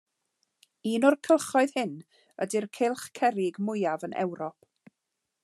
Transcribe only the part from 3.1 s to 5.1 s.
cerrig mwyaf yn Ewrop.